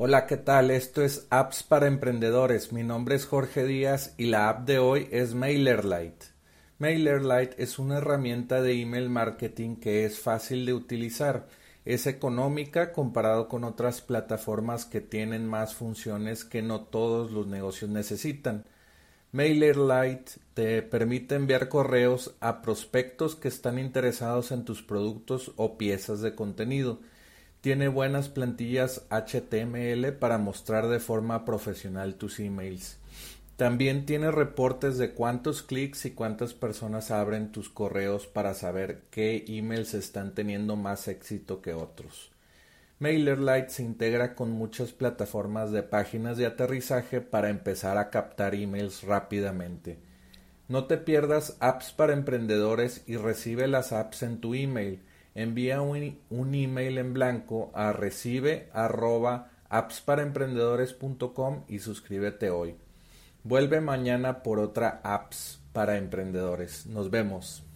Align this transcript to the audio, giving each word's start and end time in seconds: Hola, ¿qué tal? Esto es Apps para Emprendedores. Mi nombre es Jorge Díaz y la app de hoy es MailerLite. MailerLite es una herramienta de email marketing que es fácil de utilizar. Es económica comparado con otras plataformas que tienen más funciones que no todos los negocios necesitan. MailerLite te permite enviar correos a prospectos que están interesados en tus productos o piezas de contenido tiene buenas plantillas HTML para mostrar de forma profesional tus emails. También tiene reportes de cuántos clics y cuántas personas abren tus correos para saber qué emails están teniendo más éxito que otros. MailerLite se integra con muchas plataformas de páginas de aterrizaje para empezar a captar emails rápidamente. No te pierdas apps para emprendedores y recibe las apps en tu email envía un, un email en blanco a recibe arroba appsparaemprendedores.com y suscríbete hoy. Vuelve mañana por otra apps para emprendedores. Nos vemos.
Hola, 0.00 0.26
¿qué 0.26 0.36
tal? 0.36 0.70
Esto 0.70 1.02
es 1.02 1.26
Apps 1.28 1.64
para 1.64 1.88
Emprendedores. 1.88 2.72
Mi 2.72 2.84
nombre 2.84 3.16
es 3.16 3.26
Jorge 3.26 3.64
Díaz 3.64 4.14
y 4.16 4.26
la 4.26 4.48
app 4.48 4.64
de 4.64 4.78
hoy 4.78 5.08
es 5.10 5.34
MailerLite. 5.34 6.26
MailerLite 6.78 7.60
es 7.60 7.80
una 7.80 7.98
herramienta 7.98 8.62
de 8.62 8.80
email 8.80 9.10
marketing 9.10 9.74
que 9.74 10.04
es 10.04 10.20
fácil 10.20 10.66
de 10.66 10.72
utilizar. 10.72 11.48
Es 11.84 12.06
económica 12.06 12.92
comparado 12.92 13.48
con 13.48 13.64
otras 13.64 14.00
plataformas 14.00 14.84
que 14.84 15.00
tienen 15.00 15.48
más 15.48 15.74
funciones 15.74 16.44
que 16.44 16.62
no 16.62 16.82
todos 16.82 17.32
los 17.32 17.48
negocios 17.48 17.90
necesitan. 17.90 18.66
MailerLite 19.32 20.30
te 20.54 20.80
permite 20.82 21.34
enviar 21.34 21.68
correos 21.68 22.36
a 22.38 22.62
prospectos 22.62 23.34
que 23.34 23.48
están 23.48 23.80
interesados 23.80 24.52
en 24.52 24.64
tus 24.64 24.80
productos 24.80 25.50
o 25.56 25.76
piezas 25.76 26.20
de 26.20 26.36
contenido 26.36 27.00
tiene 27.60 27.88
buenas 27.88 28.28
plantillas 28.28 29.02
HTML 29.10 30.12
para 30.12 30.38
mostrar 30.38 30.88
de 30.88 31.00
forma 31.00 31.44
profesional 31.44 32.14
tus 32.14 32.38
emails. 32.38 32.98
También 33.56 34.06
tiene 34.06 34.30
reportes 34.30 34.98
de 34.98 35.10
cuántos 35.10 35.62
clics 35.62 36.04
y 36.04 36.12
cuántas 36.12 36.54
personas 36.54 37.10
abren 37.10 37.50
tus 37.50 37.68
correos 37.68 38.28
para 38.28 38.54
saber 38.54 39.02
qué 39.10 39.44
emails 39.48 39.94
están 39.94 40.32
teniendo 40.32 40.76
más 40.76 41.08
éxito 41.08 41.60
que 41.60 41.74
otros. 41.74 42.30
MailerLite 43.00 43.70
se 43.70 43.82
integra 43.82 44.36
con 44.36 44.52
muchas 44.52 44.92
plataformas 44.92 45.72
de 45.72 45.82
páginas 45.82 46.36
de 46.36 46.46
aterrizaje 46.46 47.20
para 47.20 47.48
empezar 47.48 47.98
a 47.98 48.10
captar 48.10 48.54
emails 48.54 49.02
rápidamente. 49.02 49.98
No 50.68 50.84
te 50.84 50.96
pierdas 50.96 51.56
apps 51.58 51.92
para 51.92 52.12
emprendedores 52.12 53.02
y 53.06 53.16
recibe 53.16 53.66
las 53.66 53.92
apps 53.92 54.22
en 54.22 54.40
tu 54.40 54.54
email 54.54 55.00
envía 55.38 55.80
un, 55.80 56.18
un 56.30 56.54
email 56.54 56.98
en 56.98 57.14
blanco 57.14 57.70
a 57.72 57.92
recibe 57.92 58.68
arroba 58.72 59.50
appsparaemprendedores.com 59.68 61.62
y 61.68 61.78
suscríbete 61.78 62.50
hoy. 62.50 62.74
Vuelve 63.44 63.80
mañana 63.80 64.42
por 64.42 64.58
otra 64.58 65.00
apps 65.04 65.60
para 65.72 65.96
emprendedores. 65.96 66.86
Nos 66.86 67.10
vemos. 67.10 67.67